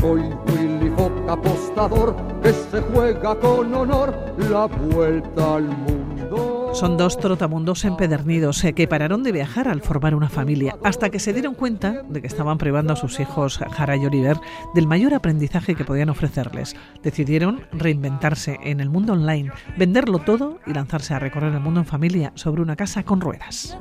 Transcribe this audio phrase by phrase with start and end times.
[0.00, 4.14] Soy Willy Fox apostador que se juega con honor
[4.50, 6.70] la vuelta al mundo.
[6.74, 11.18] Son dos trotamundos empedernidos eh, que pararon de viajar al formar una familia, hasta que
[11.18, 14.36] se dieron cuenta de que estaban privando a sus hijos, Jara y Oliver,
[14.74, 16.76] del mayor aprendizaje que podían ofrecerles.
[17.02, 21.86] Decidieron reinventarse en el mundo online, venderlo todo y lanzarse a recorrer el mundo en
[21.86, 23.76] familia sobre una casa con ruedas.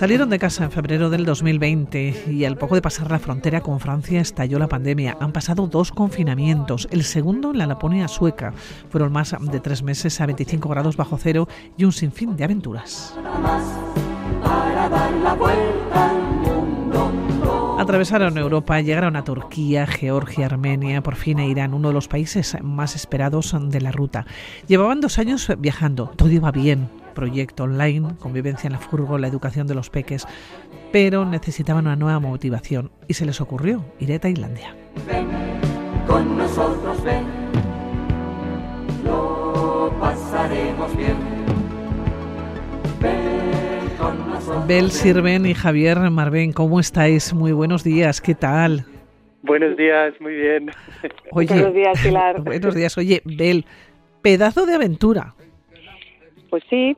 [0.00, 3.80] Salieron de casa en febrero del 2020 y al poco de pasar la frontera con
[3.80, 5.18] Francia estalló la pandemia.
[5.20, 8.54] Han pasado dos confinamientos, el segundo en la Laponia sueca.
[8.88, 13.14] Fueron más de tres meses a 25 grados bajo cero y un sinfín de aventuras.
[17.90, 22.56] Atravesaron Europa, llegaron a Turquía, Georgia, Armenia, por fin a Irán, uno de los países
[22.62, 24.26] más esperados de la ruta.
[24.68, 29.66] Llevaban dos años viajando, todo iba bien, proyecto online, convivencia en la furgo, la educación
[29.66, 30.28] de los peques,
[30.92, 34.72] pero necesitaban una nueva motivación y se les ocurrió ir a Tailandia.
[36.06, 37.24] Con nosotros ven,
[39.04, 41.16] lo pasaremos bien.
[43.02, 43.49] Ven.
[44.66, 47.34] Bel Sirven y Javier Marben, ¿cómo estáis?
[47.34, 48.84] Muy buenos días, ¿qué tal?
[49.42, 50.70] Buenos días, muy bien.
[51.32, 52.40] Oye, Buenos días, Pilar.
[52.44, 52.96] buenos días.
[52.98, 53.64] Oye, Bel,
[54.22, 55.34] pedazo de aventura.
[56.50, 56.96] Pues sí,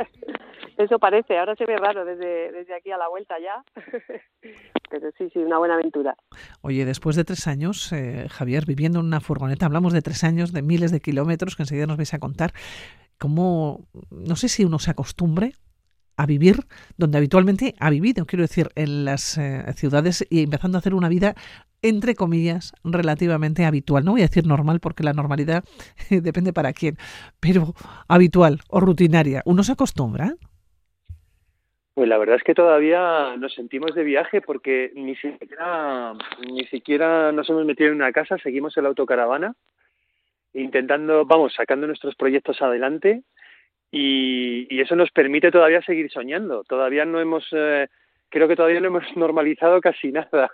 [0.78, 1.38] eso parece.
[1.38, 3.62] Ahora se ve raro desde, desde aquí a la vuelta ya.
[4.90, 6.16] Pero sí, sí, una buena aventura.
[6.62, 10.52] Oye, después de tres años, eh, Javier, viviendo en una furgoneta, hablamos de tres años,
[10.52, 12.52] de miles de kilómetros, que enseguida nos vais a contar,
[13.18, 15.52] cómo, no sé si uno se acostumbre
[16.20, 16.56] a vivir
[16.98, 21.08] donde habitualmente ha vivido, quiero decir, en las eh, ciudades y empezando a hacer una
[21.08, 21.34] vida,
[21.80, 24.04] entre comillas, relativamente habitual.
[24.04, 25.64] No voy a decir normal porque la normalidad
[26.10, 26.96] depende para quién,
[27.40, 27.74] pero
[28.06, 29.40] habitual o rutinaria.
[29.46, 30.34] ¿Uno se acostumbra?
[31.94, 36.12] Pues la verdad es que todavía nos sentimos de viaje porque ni siquiera,
[36.50, 39.54] ni siquiera nos hemos metido en una casa, seguimos en la autocaravana,
[40.52, 43.22] intentando, vamos, sacando nuestros proyectos adelante
[43.90, 46.64] y, y eso nos permite todavía seguir soñando.
[46.64, 47.88] Todavía no hemos, eh,
[48.28, 50.50] creo que todavía no hemos normalizado casi nada.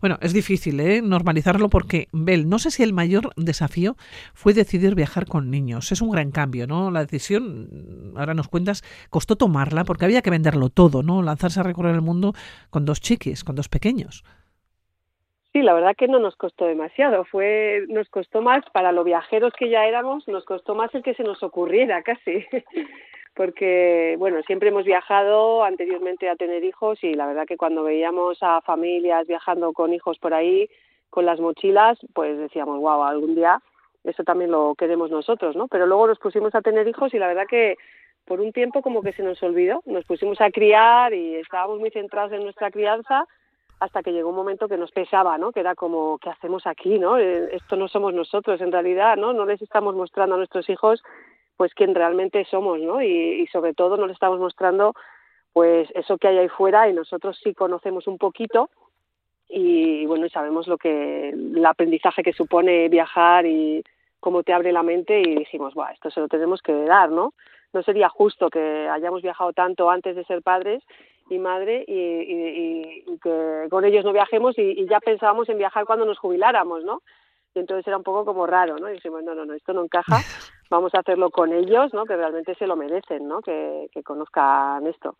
[0.00, 1.02] Bueno, es difícil ¿eh?
[1.02, 3.96] normalizarlo porque, Bel, no sé si el mayor desafío
[4.32, 5.90] fue decidir viajar con niños.
[5.90, 6.90] Es un gran cambio, ¿no?
[6.90, 11.22] La decisión, ahora nos cuentas, costó tomarla porque había que venderlo todo, ¿no?
[11.22, 12.34] Lanzarse a recorrer el mundo
[12.70, 14.24] con dos chiquis, con dos pequeños.
[15.54, 17.24] Sí, la verdad que no nos costó demasiado.
[17.24, 21.14] Fue, nos costó más para los viajeros que ya éramos, nos costó más el que
[21.14, 22.44] se nos ocurriera casi.
[23.36, 28.38] Porque, bueno, siempre hemos viajado anteriormente a tener hijos y la verdad que cuando veíamos
[28.40, 30.68] a familias viajando con hijos por ahí,
[31.08, 33.60] con las mochilas, pues decíamos, wow, algún día
[34.02, 35.68] eso también lo queremos nosotros, ¿no?
[35.68, 37.76] Pero luego nos pusimos a tener hijos y la verdad que
[38.24, 41.90] por un tiempo como que se nos olvidó, nos pusimos a criar y estábamos muy
[41.90, 43.26] centrados en nuestra crianza
[43.80, 45.52] hasta que llegó un momento que nos pesaba, ¿no?
[45.52, 47.18] Que era como, ¿qué hacemos aquí, no?
[47.18, 49.32] Eh, Esto no somos nosotros en realidad, ¿no?
[49.32, 51.02] No les estamos mostrando a nuestros hijos
[51.56, 53.00] pues quién realmente somos, ¿no?
[53.02, 53.06] Y,
[53.42, 54.94] y sobre todo no les estamos mostrando
[55.52, 58.70] pues eso que hay ahí fuera y nosotros sí conocemos un poquito
[59.48, 63.84] y bueno, y sabemos lo que el aprendizaje que supone viajar y
[64.18, 67.34] cómo te abre la mente y dijimos, "Buah, esto se lo tenemos que dar, ¿no?
[67.72, 70.82] No sería justo que hayamos viajado tanto antes de ser padres
[71.30, 75.48] y madre y, y, y- y que con ellos no viajemos y, y ya pensábamos
[75.48, 77.02] en viajar cuando nos jubiláramos, ¿no?
[77.54, 78.90] Y entonces era un poco como raro, ¿no?
[78.90, 80.18] Y dijimos, no, no, no, esto no encaja,
[80.70, 82.04] vamos a hacerlo con ellos, ¿no?
[82.04, 83.40] Que realmente se lo merecen, ¿no?
[83.42, 85.16] Que, que conozcan esto.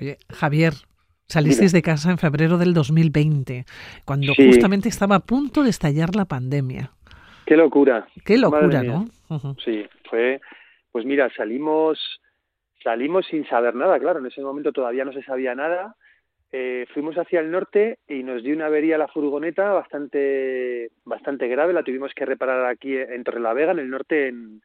[0.00, 0.74] Oye, Javier,
[1.26, 3.64] salisteis de casa en febrero del 2020,
[4.04, 4.46] cuando Sí.
[4.46, 6.92] justamente estaba a punto de estallar la pandemia.
[7.46, 8.06] Qué locura.
[8.24, 8.82] Qué locura.
[8.82, 9.06] ¿no?
[9.64, 10.40] Sí, fue,
[10.92, 11.98] pues mira, salimos,
[12.82, 15.96] salimos sin saber nada, claro, en ese momento todavía no se sabía nada.
[16.50, 21.74] Eh, fuimos hacia el norte y nos dio una avería la furgoneta bastante, bastante grave.
[21.74, 24.62] La tuvimos que reparar aquí en Torrelavega, en el norte, en,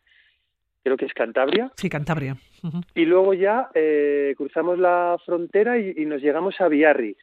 [0.84, 1.72] creo que es Cantabria.
[1.76, 2.38] Sí, Cantabria.
[2.96, 7.20] Y luego ya eh, cruzamos la frontera y, y nos llegamos a Biarritz,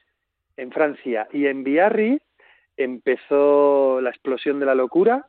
[0.58, 1.26] en Francia.
[1.32, 2.22] Y en Biarritz
[2.76, 5.26] empezó la explosión de la locura.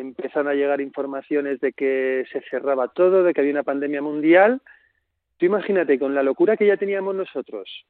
[0.00, 4.60] Empezaron a llegar informaciones de que se cerraba todo, de que había una pandemia mundial.
[5.36, 7.86] Tú imagínate, con la locura que ya teníamos nosotros,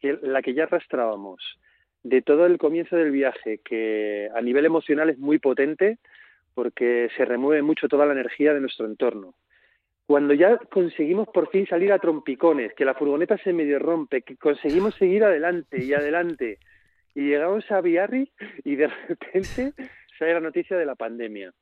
[0.00, 1.58] la que ya arrastrábamos,
[2.02, 5.98] de todo el comienzo del viaje, que a nivel emocional es muy potente,
[6.54, 9.34] porque se remueve mucho toda la energía de nuestro entorno
[10.06, 14.36] cuando ya conseguimos por fin salir a trompicones, que la furgoneta se medio rompe, que
[14.36, 16.58] conseguimos seguir adelante y adelante,
[17.14, 18.32] y llegamos a Biarritz
[18.64, 19.72] y de repente
[20.18, 21.52] sale la noticia de la pandemia.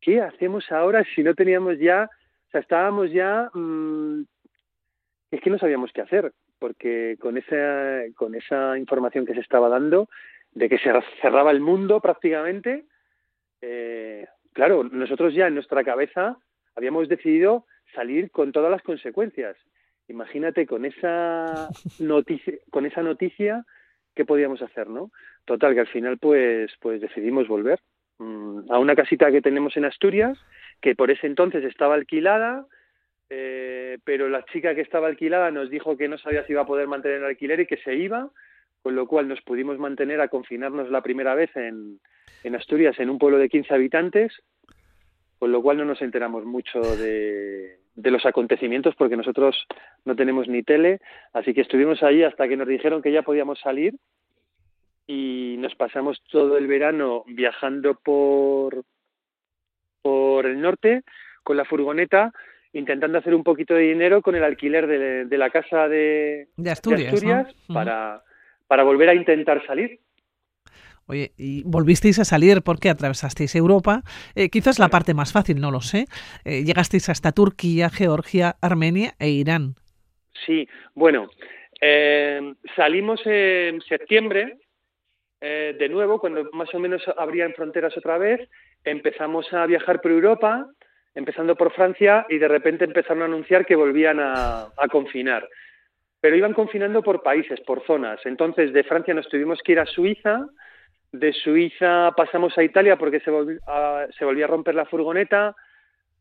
[0.00, 2.08] ¿Qué hacemos ahora si no teníamos ya
[2.48, 4.22] O sea, estábamos ya, mm,
[5.30, 9.68] es que no sabíamos qué hacer, porque con esa, con esa información que se estaba
[9.68, 10.08] dando,
[10.52, 10.90] de que se
[11.20, 12.86] cerraba el mundo prácticamente,
[13.60, 16.38] eh, claro, nosotros ya en nuestra cabeza
[16.74, 19.56] habíamos decidido salir con todas las consecuencias.
[20.08, 21.68] Imagínate con esa
[21.98, 23.64] noticia, con esa noticia,
[24.18, 25.12] ¿qué podíamos hacer, no?
[25.44, 27.78] Total, que al final pues, pues decidimos volver
[28.18, 30.36] mm, a una casita que tenemos en Asturias,
[30.80, 32.66] que por ese entonces estaba alquilada,
[33.30, 36.66] eh, pero la chica que estaba alquilada nos dijo que no sabía si iba a
[36.66, 38.28] poder mantener el alquiler y que se iba,
[38.82, 42.00] con lo cual nos pudimos mantener a confinarnos la primera vez en,
[42.42, 44.32] en Asturias, en un pueblo de 15 habitantes,
[45.38, 49.66] con lo cual no nos enteramos mucho de, de los acontecimientos porque nosotros
[50.04, 51.00] no tenemos ni tele,
[51.32, 53.94] así que estuvimos ahí hasta que nos dijeron que ya podíamos salir
[55.06, 58.84] y nos pasamos todo el verano viajando por
[60.00, 61.02] por el norte
[61.42, 62.32] con la furgoneta
[62.72, 66.70] intentando hacer un poquito de dinero con el alquiler de, de la casa de, De
[66.70, 68.22] Asturias, para,
[68.66, 69.98] para volver a intentar salir.
[71.08, 74.02] Oye, y volvisteis a salir porque atravesasteis Europa,
[74.34, 76.04] eh, quizás la parte más fácil, no lo sé.
[76.44, 79.74] Eh, llegasteis hasta Turquía, Georgia, Armenia e Irán.
[80.44, 81.30] Sí, bueno,
[81.80, 84.58] eh, salimos en septiembre,
[85.40, 88.46] eh, de nuevo, cuando más o menos abrían fronteras otra vez,
[88.84, 90.66] empezamos a viajar por Europa,
[91.14, 95.48] empezando por Francia, y de repente empezaron a anunciar que volvían a, a confinar.
[96.20, 98.20] Pero iban confinando por países, por zonas.
[98.26, 100.46] Entonces, de Francia nos tuvimos que ir a Suiza,
[101.12, 105.54] de Suiza pasamos a Italia porque se, volv- a- se volvía a romper la furgoneta,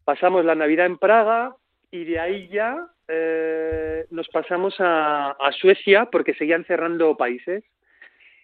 [0.05, 1.55] pasamos la Navidad en Praga
[1.91, 7.63] y de ahí ya eh, nos pasamos a, a Suecia porque seguían cerrando países.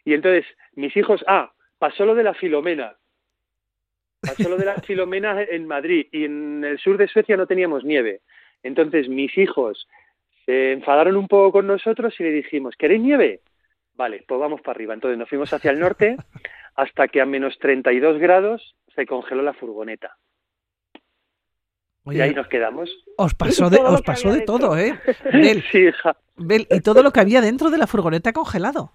[0.05, 0.45] Y entonces
[0.75, 2.95] mis hijos, ah, pasó lo de la Filomena.
[4.21, 7.83] Pasó lo de la Filomena en Madrid y en el sur de Suecia no teníamos
[7.83, 8.21] nieve.
[8.63, 9.87] Entonces mis hijos
[10.45, 13.39] se enfadaron un poco con nosotros y le dijimos, ¿queréis nieve?
[13.95, 14.93] Vale, pues vamos para arriba.
[14.93, 16.17] Entonces nos fuimos hacia el norte
[16.75, 20.17] hasta que a menos 32 grados se congeló la furgoneta.
[22.05, 22.89] Oye, y ahí nos quedamos.
[23.17, 24.93] os pasó de, Todo lo os que pasó había de todo, ¿eh?
[25.05, 25.31] dentro.
[25.39, 26.17] Bel, Sí, hija.
[26.35, 28.91] Bel, y todo lo que había dentro de la furgoneta congelado.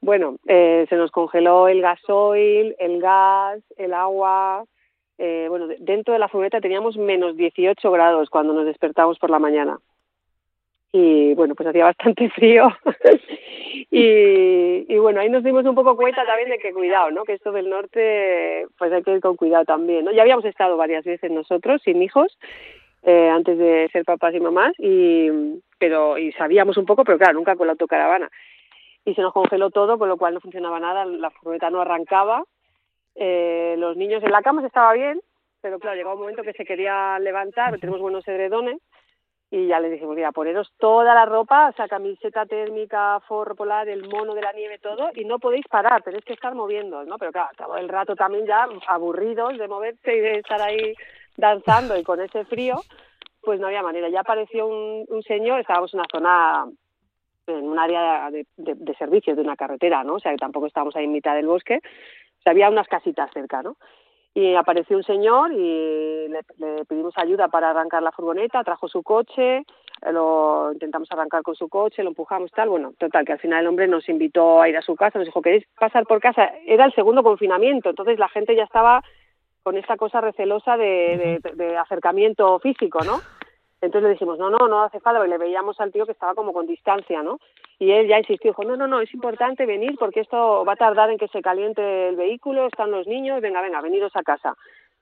[0.00, 4.64] Bueno, eh, se nos congeló el gasoil, el gas, el agua.
[5.18, 9.30] eh, bueno, de- dentro de la furgoneta teníamos menos 18 grados cuando nos despertamos por
[9.30, 9.78] la mañana.
[10.96, 12.68] Y bueno, pues hacía bastante frío.
[13.90, 17.24] y, y bueno, ahí nos dimos un poco cuenta también de que cuidado, ¿no?
[17.24, 20.12] Que esto del norte, pues hay que ir con cuidado también, ¿no?
[20.12, 22.38] Ya habíamos estado varias veces nosotros sin hijos
[23.02, 27.34] eh, antes de ser papás y mamás y pero y sabíamos un poco, pero claro,
[27.34, 28.30] nunca con la autocaravana
[29.04, 32.44] y se nos congeló todo, con lo cual no funcionaba nada, la furgoneta no arrancaba,
[33.16, 35.20] eh, los niños en la cama se estaba bien,
[35.60, 38.78] pero claro, llegó un momento que se quería levantar, tenemos buenos edredones,
[39.54, 43.88] y ya les dijimos, mira, poneros toda la ropa, o sea, camiseta térmica, forro polar,
[43.88, 47.18] el mono de la nieve, todo, y no podéis parar, tenéis que estar moviendo, ¿no?
[47.18, 50.94] Pero claro, acabó el rato también ya aburridos de moverse y de estar ahí
[51.36, 52.80] danzando y con ese frío,
[53.42, 54.08] pues no había manera.
[54.08, 56.66] Ya apareció un, un señor, estábamos en una zona
[57.46, 60.14] en un área de, de, de servicios de una carretera, ¿no?
[60.14, 61.76] O sea, que tampoco estábamos ahí en mitad del bosque.
[61.76, 63.76] O sea, había unas casitas cerca, ¿no?
[64.34, 69.02] Y apareció un señor y le, le pedimos ayuda para arrancar la furgoneta, trajo su
[69.04, 69.64] coche,
[70.12, 73.68] lo intentamos arrancar con su coche, lo empujamos tal, bueno, total, que al final el
[73.68, 76.50] hombre nos invitó a ir a su casa, nos dijo, ¿queréis pasar por casa?
[76.66, 79.02] Era el segundo confinamiento, entonces la gente ya estaba
[79.62, 83.20] con esta cosa recelosa de, de, de acercamiento físico, ¿no?
[83.84, 86.34] Entonces le dijimos, no, no, no hace falta, porque le veíamos al tío que estaba
[86.34, 87.38] como con distancia, ¿no?
[87.78, 90.76] Y él ya insistió, dijo, no, no, no, es importante venir porque esto va a
[90.76, 94.56] tardar en que se caliente el vehículo, están los niños, venga, venga, veniros a casa.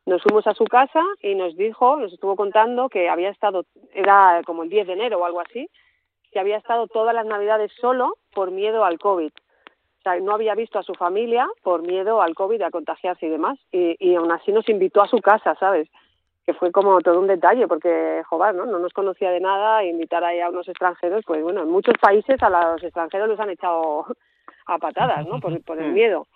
[0.04, 4.42] Nos fuimos a su casa y nos dijo, nos estuvo contando que había estado, era
[4.44, 5.68] como el 10 de enero o algo así,
[6.32, 9.30] que había estado todas las navidades solo por miedo al COVID.
[9.30, 13.30] O sea, no había visto a su familia por miedo al COVID, a contagiarse y
[13.30, 13.58] demás.
[13.70, 15.88] Y, y aún así nos invitó a su casa, ¿sabes?
[16.44, 18.66] Que fue como todo un detalle, porque, joder, ¿no?
[18.66, 22.42] No nos conocía de nada, invitar ahí a unos extranjeros, pues bueno, en muchos países
[22.42, 24.06] a los extranjeros los han echado
[24.66, 25.40] a patadas, ¿no?
[25.40, 26.26] Por, por el miedo.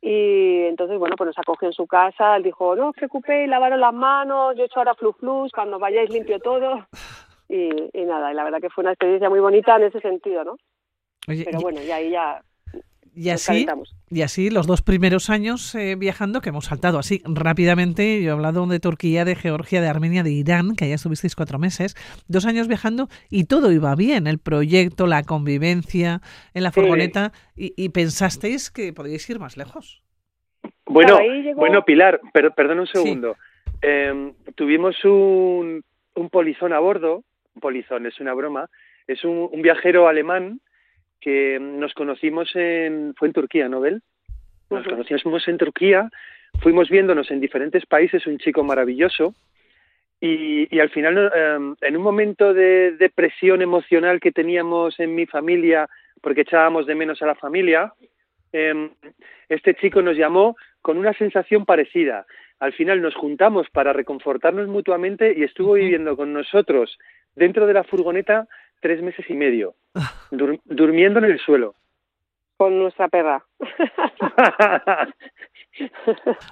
[0.00, 3.78] Y entonces, bueno, pues nos acogió en su casa, él dijo, no os preocupéis, lavaros
[3.78, 6.86] las manos, yo he hecho ahora flu flus, cuando vayáis limpio todo.
[7.48, 10.42] Y, y nada, y la verdad que fue una experiencia muy bonita en ese sentido,
[10.42, 10.56] ¿no?
[11.28, 12.42] Oye, Pero bueno, y ahí ya
[13.14, 13.66] y, así,
[14.10, 18.32] y así los dos primeros años eh, viajando, que hemos saltado así rápidamente, yo he
[18.32, 21.94] hablado de Turquía, de Georgia, de Armenia, de Irán, que ya estuvisteis cuatro meses,
[22.28, 26.20] dos años viajando y todo iba bien, el proyecto, la convivencia
[26.54, 26.80] en la Sí.
[26.80, 30.02] furgoneta, y, y pensasteis que podíais ir más lejos.
[30.86, 32.92] Bueno, llegó- bueno, Pilar, per- perdona un Sí.
[32.94, 33.36] segundo.
[33.82, 35.82] Eh, tuvimos un,
[36.14, 38.70] un polizón a bordo, un polizón es una broma,
[39.06, 40.60] es un, un viajero alemán
[41.22, 44.02] que nos conocimos en, fue en Turquía, ¿no, Bel?
[44.70, 44.90] Nos Ujú.
[44.90, 46.10] conocimos en Turquía,
[46.60, 49.34] fuimos viéndonos en diferentes países, un chico maravilloso,
[50.20, 55.26] y, y al final, eh, en un momento de depresión emocional que teníamos en mi
[55.26, 55.88] familia,
[56.20, 57.92] porque echábamos de menos a la familia,
[58.52, 58.90] eh,
[59.48, 62.26] este chico nos llamó con una sensación parecida.
[62.60, 66.98] Al final nos juntamos para reconfortarnos mutuamente y estuvo viviendo con nosotros
[67.34, 68.46] dentro de la furgoneta
[68.80, 69.74] tres meses y medio,
[70.32, 71.74] dur- durmiendo en el suelo.
[72.56, 73.44] Con nuestra perra.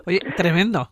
[0.07, 0.91] Oye, tremendo.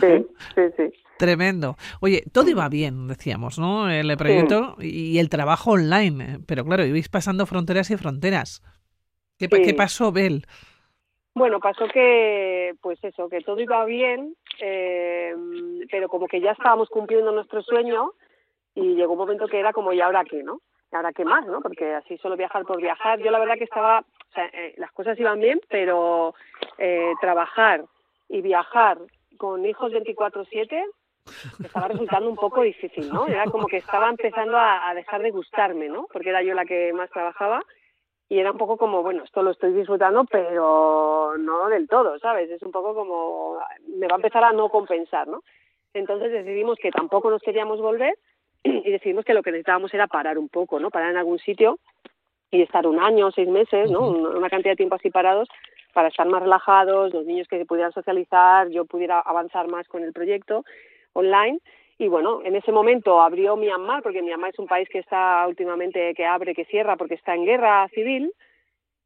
[0.00, 0.92] sí, sí, sí.
[1.18, 1.76] Tremendo.
[2.00, 3.88] Oye, todo iba bien, decíamos, ¿no?
[3.90, 6.24] El proyecto y el trabajo online.
[6.24, 8.62] eh, Pero claro, ibais pasando fronteras y fronteras.
[9.38, 9.62] ¿Qué, pa- Sí.
[9.62, 10.44] qué pasó, Bel?
[11.34, 15.34] Bueno, pasó que, pues eso, que todo iba bien, eh,
[15.90, 18.12] pero como que ya estábamos cumpliendo nuestro sueño
[18.74, 20.60] y llegó un momento que era como, ¿y ahora qué, no?
[20.92, 21.60] ¿Y ahora qué más, no?
[21.60, 23.18] Porque así solo viajar por viajar.
[23.20, 26.34] Yo la verdad que estaba, o sea, eh, las cosas iban bien, pero
[26.78, 27.84] eh, trabajar
[28.28, 28.98] y viajar
[29.38, 30.84] con hijos 24/7
[31.64, 33.26] estaba resultando un poco difícil, ¿no?
[33.26, 36.06] Era como que estaba empezando a, a dejar de gustarme, ¿no?
[36.12, 37.62] Porque era yo la que más trabajaba
[38.28, 42.50] y era un poco como, bueno, esto lo estoy disfrutando, pero no del todo, ¿sabes?
[42.50, 43.58] Es un poco como,
[43.88, 45.42] me va a empezar a no compensar, ¿no?
[45.94, 48.14] Entonces decidimos que tampoco nos queríamos volver
[48.64, 50.90] y decidimos que lo que necesitábamos era parar un poco, ¿no?
[50.90, 51.78] Parar en algún sitio
[52.50, 54.08] y estar un año, seis meses, ¿no?
[54.08, 55.48] Una cantidad de tiempo así parados
[55.92, 60.02] para estar más relajados, los niños que se pudieran socializar, yo pudiera avanzar más con
[60.02, 60.64] el proyecto
[61.12, 61.60] online.
[61.98, 66.14] Y bueno, en ese momento abrió Myanmar, porque Myanmar es un país que está últimamente,
[66.14, 68.32] que abre, que cierra, porque está en guerra civil,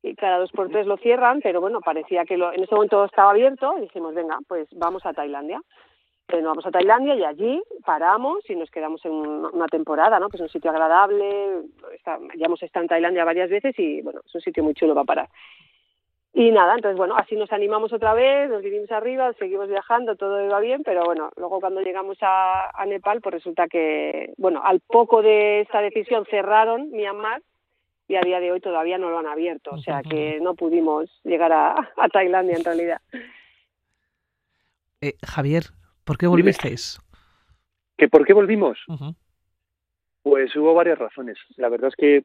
[0.02, 3.04] y cada dos por tres lo cierran, pero bueno, parecía que lo, en ese momento
[3.04, 5.60] estaba abierto, y dijimos, venga, pues vamos a Tailandia.
[6.28, 10.28] Nos vamos a Tailandia y allí paramos y nos quedamos en un- una temporada, ¿no?
[10.28, 11.62] Pues un sitio agradable,
[12.36, 15.04] ya hemos estado en Tailandia varias veces y bueno, es un sitio muy chulo para
[15.04, 15.28] parar.
[16.34, 20.44] Y nada, entonces bueno, así nos animamos otra vez, nos vinimos arriba, seguimos viajando, todo
[20.44, 25.22] iba bien, pero bueno, luego cuando llegamos a, Nepal, pues resulta que, bueno, al poco
[25.22, 27.40] de esta decisión cerraron Myanmar
[28.08, 31.08] y a día de hoy todavía no lo han abierto, o sea que no pudimos
[31.24, 33.00] llegar a, a Tailandia en realidad.
[35.00, 35.64] Eh, Javier,
[36.06, 36.98] ¿por qué volvisteis?
[37.98, 38.78] ¿Que ¿Por qué volvimos?
[40.22, 41.36] Pues hubo varias razones.
[41.56, 42.24] La verdad es que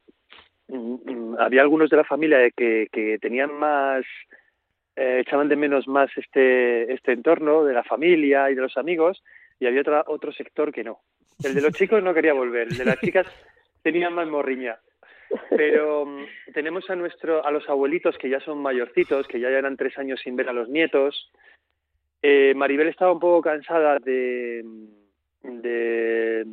[0.68, 4.04] mm, mm, había algunos de la familia que, que tenían más,
[4.96, 9.22] eh, echaban de menos más este, este entorno de la familia y de los amigos,
[9.58, 11.00] y había otra, otro sector que no.
[11.42, 13.26] El de los chicos no quería volver, el de las chicas
[13.82, 14.78] tenía más morriña.
[15.50, 19.76] Pero mm, tenemos a nuestro, a los abuelitos que ya son mayorcitos, que ya llevan
[19.76, 21.32] tres años sin ver a los nietos.
[22.22, 24.64] Eh, Maribel estaba un poco cansada de,
[25.42, 26.46] de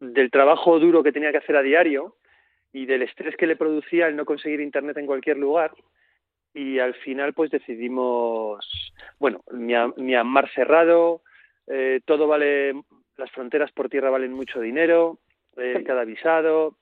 [0.00, 2.16] del trabajo duro que tenía que hacer a diario
[2.72, 5.72] y del estrés que le producía el no conseguir internet en cualquier lugar
[6.54, 8.66] y al final pues decidimos
[9.18, 11.22] bueno Myanmar cerrado
[11.66, 12.74] eh, todo vale
[13.16, 15.18] las fronteras por tierra valen mucho dinero
[15.56, 16.76] eh, cada visado.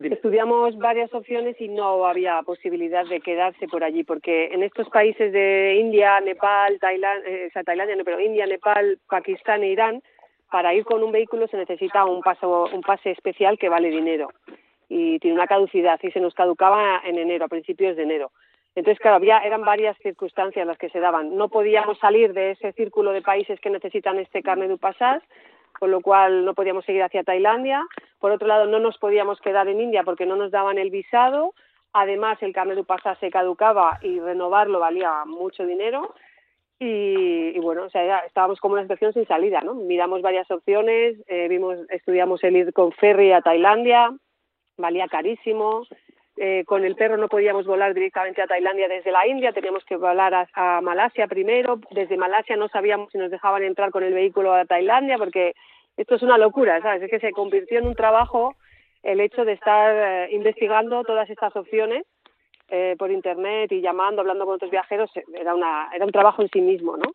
[0.00, 5.32] Estudiamos varias opciones y no había posibilidad de quedarse por allí, porque en estos países
[5.32, 10.02] de India, Nepal, Tailandia, eh, o sea, Tailandia no, pero India, Nepal, Pakistán e Irán,
[10.50, 14.28] para ir con un vehículo se necesita un paso, un pase especial que vale dinero
[14.88, 18.30] y tiene una caducidad y se nos caducaba en enero, a principios de enero.
[18.74, 21.36] Entonces, claro, había, eran varias circunstancias las que se daban.
[21.36, 25.26] No podíamos salir de ese círculo de países que necesitan este carnet du passage,
[25.78, 27.86] con lo cual no podíamos seguir hacia Tailandia.
[28.18, 31.54] Por otro lado, no nos podíamos quedar en India porque no nos daban el visado.
[31.92, 36.14] Además, el carnet du passage se caducaba y renovarlo valía mucho dinero.
[36.78, 39.74] Y, y bueno, o sea, ya estábamos como una situación sin salida, ¿no?
[39.74, 44.12] Miramos varias opciones, eh, vimos, estudiamos el ir con ferry a Tailandia,
[44.76, 45.86] valía carísimo.
[46.40, 49.96] Eh, con el perro no podíamos volar directamente a Tailandia desde la India, teníamos que
[49.96, 51.80] volar a, Malasia primero.
[51.90, 55.54] Desde Malasia no sabíamos si nos dejaban entrar con el vehículo a Tailandia, porque
[55.96, 57.02] esto es una locura, ¿sabes?
[57.02, 58.54] Es que se convirtió en un trabajo
[59.02, 62.04] el hecho de estar eh, investigando todas estas opciones
[62.68, 66.50] eh, por internet y llamando, hablando con otros viajeros, era, una, era un trabajo en
[66.50, 67.14] sí mismo, ¿no?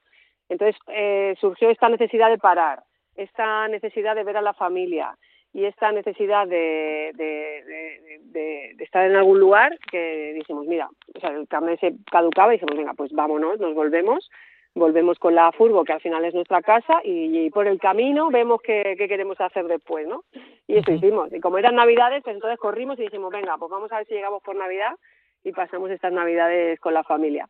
[0.49, 2.83] Entonces eh, surgió esta necesidad de parar,
[3.15, 5.15] esta necesidad de ver a la familia
[5.53, 10.89] y esta necesidad de, de, de, de, de estar en algún lugar que dijimos, mira,
[11.15, 14.31] o sea, el carnet se caducaba y dijimos, venga, pues vámonos, nos volvemos,
[14.73, 18.29] volvemos con la furgo, que al final es nuestra casa, y, y por el camino
[18.31, 20.23] vemos qué, qué, queremos hacer después, ¿no?
[20.67, 21.31] Y eso hicimos.
[21.31, 24.15] Y como eran Navidades, pues entonces corrimos y dijimos, venga, pues vamos a ver si
[24.15, 24.95] llegamos por Navidad
[25.43, 27.47] y pasamos estas Navidades con la familia.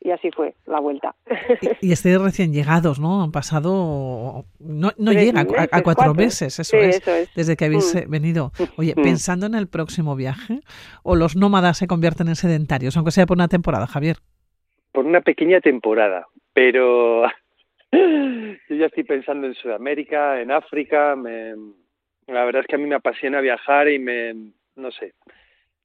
[0.00, 1.14] Y así fue la vuelta.
[1.80, 3.22] Y, y estáis recién llegados, ¿no?
[3.22, 6.14] Han pasado, no, no llega a- cuatro, cuatro.
[6.14, 7.34] meses, eso Sí, es, eso es.
[7.34, 7.98] desde que habéis Mm.
[7.98, 8.52] eh, venido.
[8.76, 9.02] Oye, Mm.
[9.02, 10.60] pensando en el próximo viaje,
[11.02, 14.16] o los nómadas se convierten en sedentarios, aunque sea por una temporada, Javier.
[14.92, 17.22] por una pequeña temporada, pero
[17.92, 21.54] yo ya estoy pensando en Sudamérica, en África, me,
[22.26, 24.34] la verdad es que a mí me apasiona viajar y me,
[24.76, 25.14] no sé,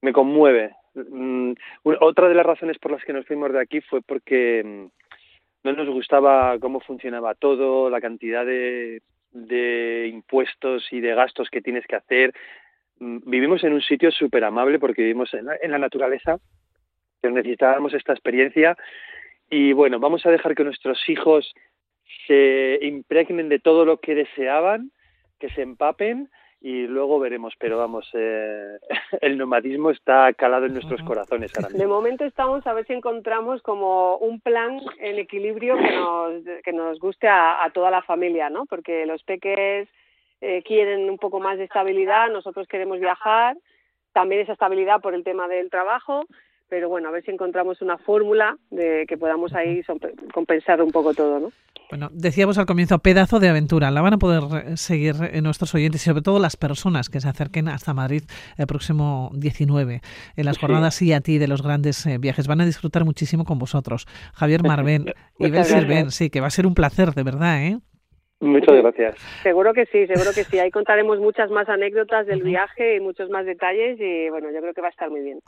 [0.03, 0.75] me conmueve.
[0.95, 4.85] Mm, Otra de las razones por las que nos fuimos de aquí fue porque mm,
[5.63, 11.61] no nos gustaba cómo funcionaba todo, la cantidad de, de impuestos y de gastos que
[11.61, 12.33] tienes que hacer.
[12.99, 16.37] Mm, Vivimos en un sitio súper amable porque vivimos en la, en la naturaleza,
[17.21, 18.75] pero necesitábamos esta experiencia
[19.49, 21.53] y bueno, vamos a dejar que nuestros hijos
[22.27, 24.91] se impregnen de todo lo que deseaban,
[25.39, 26.29] que se empapen
[26.63, 28.79] y luego veremos, pero vamos, eh,
[29.21, 33.61] el nomadismo está calado en nuestros corazones ahora De momento estamos a ver si encontramos
[33.61, 38.49] como un plan en equilibrio que nos, que nos guste a, a toda la familia,
[38.49, 38.65] ¿no?
[38.65, 39.89] Porque los peques
[40.39, 43.57] eh, quieren un poco más de estabilidad, nosotros queremos viajar,
[44.13, 46.25] también esa estabilidad por el tema del trabajo,
[46.69, 49.81] pero bueno, a ver si encontramos una fórmula de que podamos ahí
[50.33, 51.51] compensar un poco todo, ¿no?
[51.89, 53.91] Bueno, decíamos al comienzo, pedazo de aventura.
[53.91, 57.27] La van a poder seguir eh, nuestros oyentes y sobre todo las personas que se
[57.29, 58.23] acerquen hasta Madrid
[58.57, 60.01] el próximo 19
[60.35, 60.61] en las Sí.
[60.61, 62.47] jornadas y a ti de los grandes eh, viajes.
[62.47, 64.07] Van a disfrutar muchísimo con vosotros.
[64.33, 65.05] Javier Marvén
[65.37, 67.79] y Bel Muchas Sirven, sí, que va a ser un placer, de verdad, ¿eh?
[68.43, 69.15] Muchas gracias.
[69.41, 70.59] Seguro que sí, seguro que sí.
[70.59, 74.73] Ahí contaremos muchas más anécdotas del viaje y muchos más detalles y bueno, yo creo
[74.73, 75.39] que va a estar muy bien.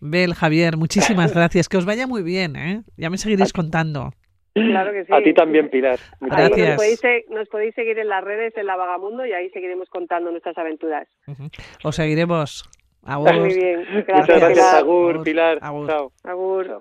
[0.00, 1.68] Bel, Javier, muchísimas gracias.
[1.68, 2.82] Que os vaya muy bien, ¿eh?
[2.96, 4.10] Ya me seguiréis contando.
[4.54, 5.12] Claro que sí.
[5.14, 5.98] A ti también, Pilar.
[6.20, 6.68] Muchas Gracias.
[6.68, 10.30] nos podéis, nos podéis seguir en las redes, en la Vagamundo, y ahí seguiremos contando
[10.30, 11.08] nuestras aventuras.
[11.26, 11.44] Ujú.
[11.84, 12.68] Os seguiremos.
[13.04, 13.32] A vos.
[13.32, 13.78] Muy bien.
[13.90, 14.76] Muchas Gracias, gracias, Pilar.
[14.76, 15.24] Agur, Agur.
[15.24, 15.58] Pilar.
[15.62, 15.86] Agur.
[15.88, 16.12] Chao.
[16.24, 16.66] Agur.
[16.66, 16.80] Chao.